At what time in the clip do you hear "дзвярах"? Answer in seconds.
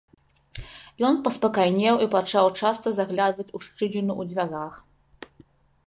4.35-4.73